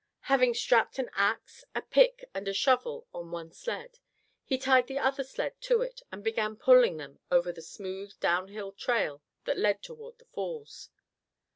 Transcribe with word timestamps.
Having 0.21 0.55
strapped 0.55 0.97
an 0.97 1.11
axe, 1.13 1.63
a 1.75 1.81
pick 1.83 2.27
and 2.33 2.47
a 2.47 2.55
shovel 2.55 3.05
on 3.13 3.29
one 3.29 3.51
sled, 3.51 3.99
he 4.43 4.57
tied 4.57 4.87
the 4.87 4.97
other 4.97 5.23
sled 5.23 5.53
to 5.61 5.83
it 5.83 6.01
and 6.11 6.23
began 6.23 6.55
pulling 6.55 6.97
them 6.97 7.19
over 7.29 7.51
the 7.51 7.61
smooth 7.61 8.19
downhill 8.19 8.71
trail 8.71 9.21
that 9.45 9.59
led 9.59 9.83
toward 9.83 10.17
the 10.17 10.25
falls. 10.25 10.89